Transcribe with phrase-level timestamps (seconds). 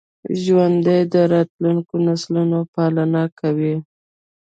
[0.41, 3.75] ژوندي د راتلونکو نسلونو پالنه کوي